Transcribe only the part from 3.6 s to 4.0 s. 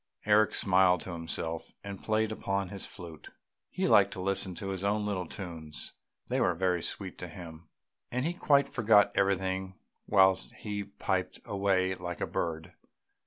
he